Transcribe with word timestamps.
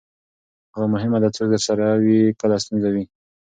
مهمه 0.93 1.17
ده، 1.23 1.29
څوک 1.35 1.47
درسره 1.53 1.85
وي 2.03 2.19
کله 2.41 2.55
ستونزه 2.63 2.89
وي. 2.93 3.03